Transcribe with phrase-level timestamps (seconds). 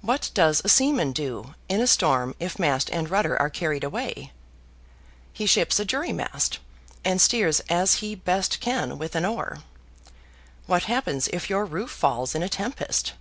[0.00, 4.32] What does a seaman do in a storm if mast and rudder are carried away?
[5.32, 6.58] He ships a jurymast,
[7.04, 9.58] and steers as he best can with an oar.
[10.66, 13.12] What happens if your roof falls in a tempest?